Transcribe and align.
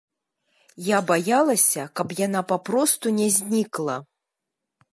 Я 0.85 0.97
баялася, 1.11 1.83
каб 1.99 2.07
яна 2.21 2.41
папросту 2.53 3.07
не 3.19 3.29
знікла. 3.37 3.95